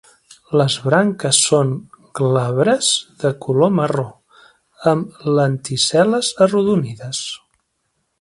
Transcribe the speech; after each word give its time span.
Les 0.59 0.75
branques 0.85 1.41
són 1.49 1.73
glabres 2.19 2.89
de 3.25 3.31
color 3.47 3.75
marró, 3.81 4.07
amb 4.93 5.29
lenticel·les 5.41 6.33
arrodonides. 6.47 7.23